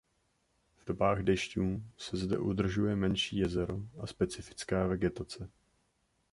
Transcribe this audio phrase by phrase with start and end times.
[0.75, 5.49] V dobách dešťů se zde udržuje menší jezero a specifická vegetace.